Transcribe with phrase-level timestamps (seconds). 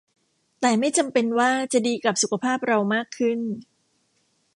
[0.61, 3.39] แต่ไม่จำเป็นว่าจะดีกับสุขภาพเรามากขึ้น